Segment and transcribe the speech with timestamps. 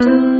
[0.00, 0.33] Mm-hmm.